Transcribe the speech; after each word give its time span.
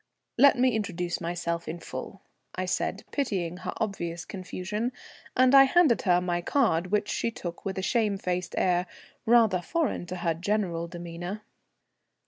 "Let 0.35 0.57
me 0.57 0.71
introduce 0.71 1.21
myself 1.21 1.67
in 1.67 1.77
full," 1.79 2.23
I 2.55 2.65
said, 2.65 3.03
pitying 3.11 3.57
her 3.57 3.73
obvious 3.77 4.25
confusion; 4.25 4.93
and 5.37 5.53
I 5.53 5.65
handed 5.65 6.01
her 6.09 6.19
my 6.19 6.41
card, 6.41 6.87
which 6.87 7.07
she 7.07 7.29
took 7.29 7.63
with 7.65 7.77
a 7.77 7.83
shamefaced 7.83 8.55
air, 8.57 8.87
rather 9.27 9.61
foreign 9.61 10.07
to 10.07 10.15
her 10.15 10.33
general 10.33 10.87
demeanour. 10.87 11.43